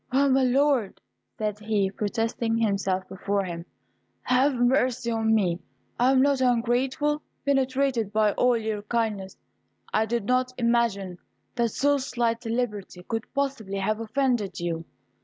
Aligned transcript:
"Ah! 0.11 0.27
my 0.27 0.41
Lord," 0.43 0.99
said 1.37 1.59
he, 1.59 1.91
prostrating 1.91 2.57
himself 2.57 3.07
before 3.07 3.43
him, 3.43 3.67
"have 4.23 4.55
mercy 4.55 5.11
on 5.11 5.31
me! 5.35 5.59
I 5.99 6.09
am 6.09 6.23
not 6.23 6.41
ungrateful! 6.41 7.21
Penetrated 7.45 8.11
by 8.11 8.31
all 8.31 8.57
your 8.57 8.81
kindness, 8.81 9.37
I 9.93 10.07
did 10.07 10.25
not 10.25 10.53
imagine 10.57 11.19
that 11.53 11.69
so 11.69 11.99
slight 11.99 12.43
a 12.47 12.49
liberty 12.49 13.03
could 13.07 13.31
possibly 13.35 13.77
have 13.77 13.99
offended 13.99 14.59
you." 14.59 14.85